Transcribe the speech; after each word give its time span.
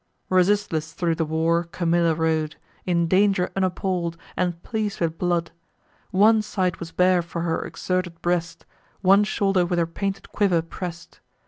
Resistless 0.29 0.93
thro' 0.93 1.13
the 1.13 1.25
war 1.25 1.65
Camilla 1.65 2.15
rode, 2.15 2.55
In 2.87 3.07
danger 3.07 3.51
unappall'd, 3.55 4.17
and 4.35 4.59
pleas'd 4.63 4.99
with 4.99 5.19
blood. 5.19 5.51
One 6.09 6.41
side 6.41 6.77
was 6.77 6.91
bare 6.91 7.21
for 7.21 7.41
her 7.43 7.61
exerted 7.63 8.19
breast; 8.19 8.65
One 9.01 9.23
shoulder 9.23 9.63
with 9.63 9.77
her 9.77 9.85
painted 9.85 10.31
quiver 10.31 10.63
press'd. 10.63 11.19